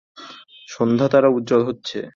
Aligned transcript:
সন্ধ্যাতারা 0.69 1.29
উজ্জল 1.29 1.61
হচ্ছে। 1.67 1.97